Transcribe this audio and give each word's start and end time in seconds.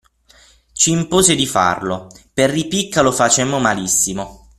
C'impose 0.73 1.35
di 1.35 1.45
farlo, 1.45 2.07
per 2.33 2.49
ripicca 2.49 3.01
lo 3.03 3.11
facemmo 3.11 3.59
malissimo. 3.59 4.49